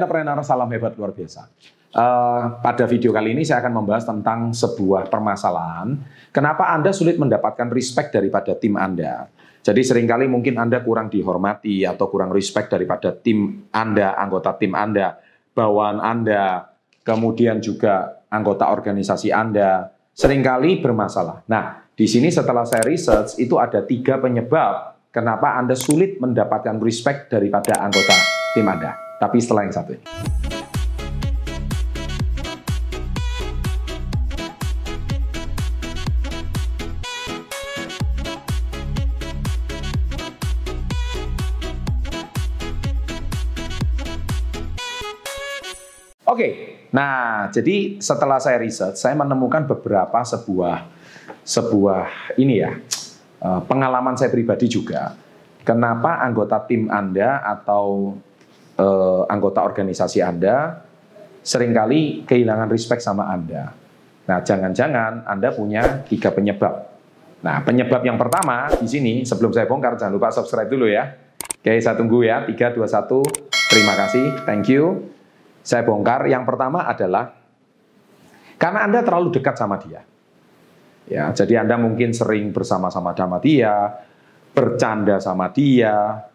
[0.00, 1.44] entrepreneur, salam hebat luar biasa.
[1.90, 6.00] Uh, pada video kali ini saya akan membahas tentang sebuah permasalahan.
[6.32, 9.28] Kenapa Anda sulit mendapatkan respect daripada tim Anda?
[9.60, 14.72] Jadi sering kali mungkin Anda kurang dihormati atau kurang respect daripada tim Anda, anggota tim
[14.72, 15.20] Anda,
[15.52, 16.72] bawaan Anda,
[17.04, 21.44] kemudian juga anggota organisasi Anda, sering kali bermasalah.
[21.50, 27.28] Nah, di sini setelah saya research, itu ada tiga penyebab kenapa Anda sulit mendapatkan respect
[27.34, 28.14] daripada anggota
[28.54, 29.09] tim Anda.
[29.20, 30.04] Tapi setelah yang satu ini.
[46.24, 50.88] Oke, nah jadi setelah saya riset, saya menemukan beberapa sebuah
[51.44, 52.72] sebuah ini ya
[53.44, 55.12] eh, pengalaman saya pribadi juga.
[55.60, 58.16] Kenapa anggota tim Anda atau
[58.80, 60.80] uh, anggota organisasi Anda
[61.44, 63.72] sering kali kehilangan respect sama Anda.
[64.28, 66.88] Nah, jangan-jangan Anda punya tiga penyebab.
[67.40, 71.08] Nah, penyebab yang pertama di sini sebelum saya bongkar jangan lupa subscribe dulu ya.
[71.60, 72.44] Oke, saya tunggu ya.
[72.44, 73.72] 3 2 1.
[73.72, 74.44] Terima kasih.
[74.44, 75.12] Thank you.
[75.60, 76.28] Saya bongkar.
[76.28, 77.36] Yang pertama adalah
[78.60, 80.04] karena Anda terlalu dekat sama dia.
[81.08, 83.98] Ya, jadi Anda mungkin sering bersama-sama sama dia,
[84.54, 86.29] bercanda sama dia,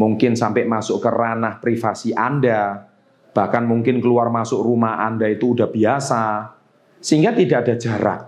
[0.00, 2.88] mungkin sampai masuk ke ranah privasi Anda,
[3.36, 6.56] bahkan mungkin keluar masuk rumah Anda itu udah biasa,
[7.04, 8.22] sehingga tidak ada jarak.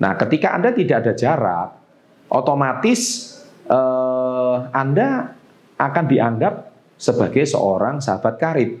[0.00, 1.68] Nah, ketika Anda tidak ada jarak,
[2.32, 3.00] otomatis
[3.68, 5.36] eh, Anda
[5.76, 6.54] akan dianggap
[6.96, 8.80] sebagai seorang sahabat karib.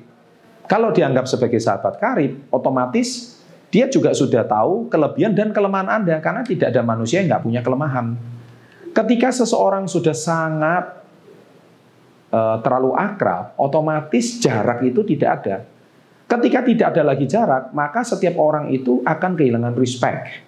[0.64, 3.36] Kalau dianggap sebagai sahabat karib, otomatis
[3.68, 7.60] dia juga sudah tahu kelebihan dan kelemahan Anda karena tidak ada manusia yang nggak punya
[7.60, 8.16] kelemahan.
[8.90, 10.99] Ketika seseorang sudah sangat
[12.30, 15.56] terlalu akrab, otomatis jarak itu tidak ada.
[16.30, 20.46] Ketika tidak ada lagi jarak, maka setiap orang itu akan kehilangan respect.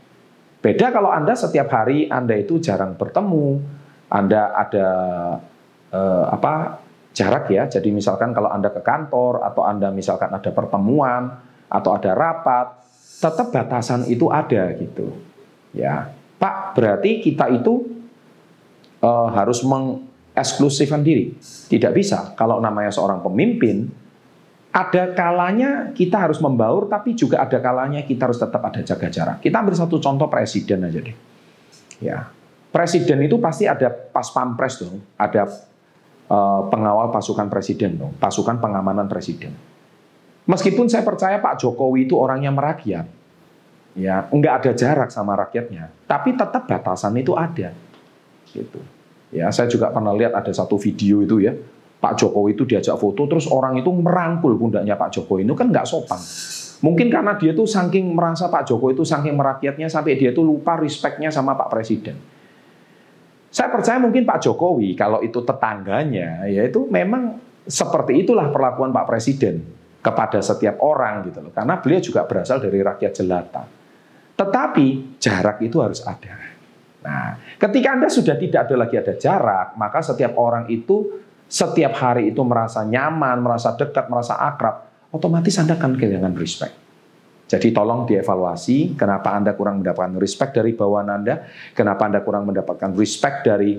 [0.62, 3.58] Beda kalau Anda setiap hari Anda itu jarang bertemu,
[4.06, 4.88] Anda ada
[5.90, 6.78] uh, apa
[7.10, 7.66] jarak ya.
[7.66, 11.34] Jadi misalkan kalau Anda ke kantor atau Anda misalkan ada pertemuan
[11.66, 12.78] atau ada rapat,
[13.18, 15.18] tetap batasan itu ada gitu.
[15.74, 16.14] Ya.
[16.38, 17.90] Pak, berarti kita itu
[19.02, 19.66] uh, harus
[20.32, 21.36] mengeksklusifkan diri.
[21.68, 22.32] Tidak bisa.
[22.34, 23.88] Kalau namanya seorang pemimpin,
[24.72, 29.36] ada kalanya kita harus membaur, tapi juga ada kalanya kita harus tetap ada jaga jarak.
[29.44, 31.16] Kita ambil satu contoh presiden aja deh.
[32.00, 32.32] Ya,
[32.72, 35.46] presiden itu pasti ada pas pampres dong, ada
[36.32, 39.52] Eh, pengawal pasukan presiden dong, pasukan pengamanan presiden.
[40.48, 43.04] Meskipun saya percaya Pak Jokowi itu orangnya merakyat,
[43.92, 47.76] ya nggak ada jarak sama rakyatnya, tapi tetap batasan itu ada,
[48.48, 48.80] gitu.
[49.32, 51.56] Ya saya juga pernah lihat ada satu video itu ya,
[51.98, 55.88] Pak Jokowi itu diajak foto, terus orang itu merangkul pundaknya Pak Jokowi itu kan nggak
[55.88, 56.20] sopan.
[56.82, 60.76] Mungkin karena dia tuh saking merasa Pak Jokowi itu saking merakyatnya sampai dia tuh lupa
[60.76, 62.18] respectnya sama Pak Presiden.
[63.48, 69.62] Saya percaya mungkin Pak Jokowi kalau itu tetangganya, yaitu memang seperti itulah perlakuan Pak Presiden
[70.02, 71.54] kepada setiap orang gitu loh.
[71.54, 73.62] Karena beliau juga berasal dari rakyat jelata.
[74.34, 76.51] Tetapi jarak itu harus ada.
[77.02, 82.32] Nah, ketika Anda sudah tidak ada lagi ada jarak, maka setiap orang itu setiap hari
[82.32, 86.74] itu merasa nyaman, merasa dekat, merasa akrab, otomatis Anda akan kehilangan respect.
[87.52, 91.44] Jadi tolong dievaluasi kenapa Anda kurang mendapatkan respect dari bawahan Anda,
[91.76, 93.76] kenapa Anda kurang mendapatkan respect dari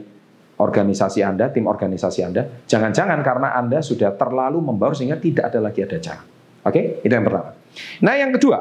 [0.61, 2.45] organisasi Anda, tim organisasi Anda.
[2.69, 6.22] Jangan-jangan karena Anda sudah terlalu membaur sehingga tidak ada lagi ada cara.
[6.63, 7.57] Oke, itu yang pertama.
[8.05, 8.57] Nah, yang kedua,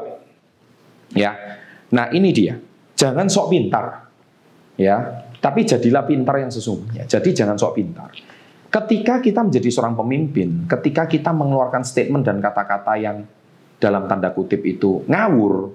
[1.13, 1.31] ya.
[1.93, 2.57] Nah, ini dia.
[2.97, 4.09] Jangan sok pintar.
[4.73, 7.05] Ya, tapi jadilah pintar yang sesungguhnya.
[7.05, 8.09] Jadi jangan sok pintar.
[8.73, 13.21] Ketika kita menjadi seorang pemimpin, ketika kita mengeluarkan statement dan kata-kata yang
[13.77, 15.69] dalam tanda kutip itu ngawur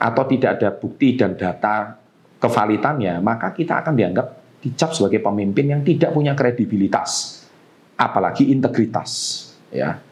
[0.00, 1.94] atau tidak ada bukti dan data
[2.42, 4.26] kevalitannya, maka kita akan dianggap
[4.58, 7.42] dicap sebagai pemimpin yang tidak punya kredibilitas,
[7.94, 9.46] apalagi integritas.
[9.70, 10.02] Ya,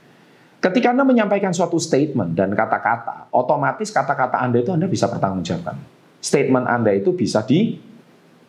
[0.62, 5.76] ketika Anda menyampaikan suatu statement dan kata-kata, otomatis kata-kata Anda itu Anda bisa pertanggungjawabkan.
[6.22, 7.42] Statement Anda itu bisa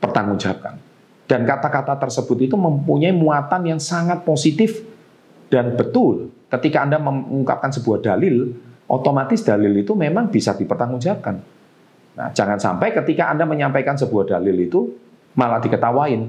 [0.02, 0.82] dipertanggungjawabkan.
[1.30, 4.82] Dan kata-kata tersebut itu mempunyai muatan yang sangat positif
[5.54, 6.34] dan betul.
[6.50, 8.52] Ketika Anda mengungkapkan sebuah dalil,
[8.90, 11.36] otomatis dalil itu memang bisa dipertanggungjawabkan.
[12.18, 14.92] Nah, jangan sampai ketika Anda menyampaikan sebuah dalil itu
[15.38, 16.28] malah diketawain.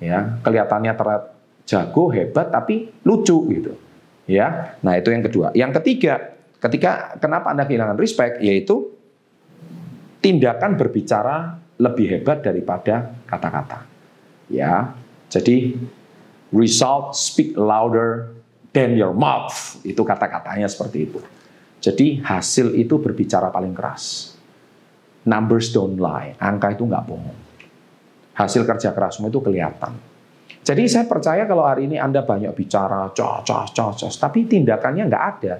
[0.00, 1.22] Ya, kelihatannya terlihat
[1.68, 3.76] jago, hebat tapi lucu gitu.
[4.24, 4.78] Ya.
[4.80, 5.52] Nah, itu yang kedua.
[5.52, 8.88] Yang ketiga, ketika kenapa Anda kehilangan respect yaitu
[10.24, 13.82] tindakan berbicara lebih hebat daripada kata-kata.
[14.46, 14.94] Ya.
[15.26, 15.74] Jadi
[16.54, 18.30] result speak louder
[18.70, 19.82] than your mouth.
[19.82, 21.18] Itu kata-katanya seperti itu.
[21.82, 24.38] Jadi hasil itu berbicara paling keras.
[25.26, 26.38] Numbers don't lie.
[26.38, 27.38] Angka itu nggak bohong.
[28.38, 29.92] Hasil kerja kerasmu itu kelihatan.
[30.62, 35.10] Jadi saya percaya kalau hari ini Anda banyak bicara, cos, cos, cos, cos, tapi tindakannya
[35.10, 35.58] nggak ada,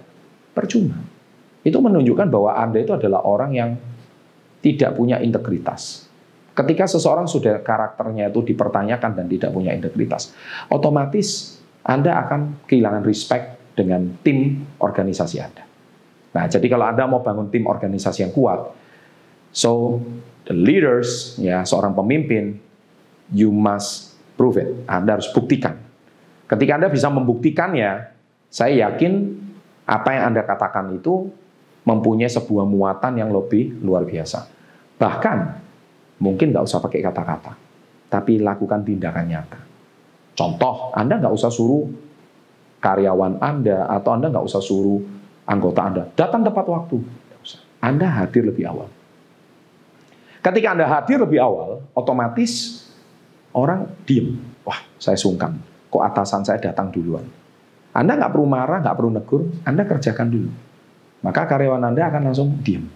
[0.55, 0.95] percuma.
[1.67, 3.71] Itu menunjukkan bahwa Anda itu adalah orang yang
[4.63, 6.07] tidak punya integritas.
[6.53, 10.37] Ketika seseorang sudah karakternya itu dipertanyakan dan tidak punya integritas,
[10.69, 15.65] otomatis Anda akan kehilangan respect dengan tim organisasi Anda.
[16.33, 18.69] Nah, jadi kalau Anda mau bangun tim organisasi yang kuat,
[19.53, 20.01] so
[20.45, 22.61] the leaders, ya seorang pemimpin,
[23.33, 24.69] you must prove it.
[24.85, 25.81] Anda harus buktikan.
[26.49, 28.13] Ketika Anda bisa membuktikannya,
[28.53, 29.41] saya yakin
[29.89, 31.33] apa yang Anda katakan itu
[31.89, 34.47] mempunyai sebuah muatan yang lebih luar biasa.
[35.01, 35.62] Bahkan
[36.23, 37.59] mungkin nggak usah pakai kata-kata,
[38.07, 39.59] tapi lakukan tindakan nyata.
[40.39, 41.91] Contoh, Anda nggak usah suruh
[42.79, 45.03] karyawan Anda atau Anda nggak usah suruh
[45.51, 46.99] anggota Anda datang tepat waktu.
[47.83, 48.87] Anda hadir lebih awal.
[50.39, 52.83] Ketika Anda hadir lebih awal, otomatis
[53.51, 54.39] orang diem.
[54.63, 55.59] Wah, saya sungkan.
[55.91, 57.27] Kok atasan saya datang duluan?
[57.91, 60.51] Anda nggak perlu marah, nggak perlu negur, Anda kerjakan dulu.
[61.27, 62.87] Maka karyawan Anda akan langsung diem.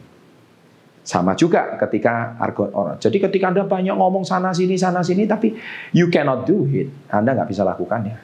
[1.07, 2.99] Sama juga ketika argon orang.
[2.99, 5.55] Jadi ketika Anda banyak ngomong sana sini sana sini tapi
[5.95, 6.91] you cannot do it.
[7.07, 8.19] Anda nggak bisa lakukannya.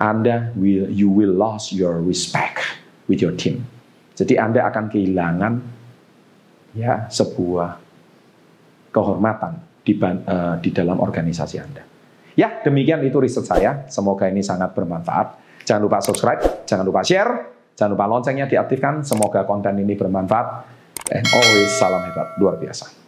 [0.00, 2.64] Anda will you will lose your respect
[3.04, 3.68] with your team.
[4.16, 5.52] Jadi Anda akan kehilangan
[6.72, 7.84] ya sebuah
[8.96, 11.84] kehormatan di, uh, di dalam organisasi Anda.
[12.36, 13.84] Ya, demikian itu riset saya.
[13.92, 15.36] Semoga ini sangat bermanfaat.
[15.68, 17.32] Jangan lupa subscribe, jangan lupa share,
[17.76, 19.04] jangan lupa loncengnya diaktifkan.
[19.04, 20.75] Semoga konten ini bermanfaat.
[21.14, 23.05] And always salam hebat, luar biasa.